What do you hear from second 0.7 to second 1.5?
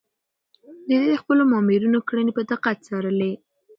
ده د خپلو